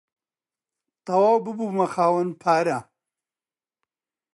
[1.05, 2.79] تەواو ببوومە خاوەن پارە.